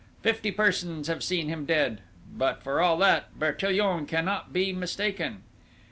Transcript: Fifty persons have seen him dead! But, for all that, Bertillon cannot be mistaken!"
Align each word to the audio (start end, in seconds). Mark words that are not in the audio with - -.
Fifty 0.23 0.49
persons 0.49 1.07
have 1.07 1.21
seen 1.23 1.47
him 1.47 1.63
dead! 1.63 2.01
But, 2.35 2.63
for 2.63 2.81
all 2.81 2.97
that, 2.97 3.37
Bertillon 3.37 4.07
cannot 4.07 4.51
be 4.51 4.73
mistaken!" 4.73 5.43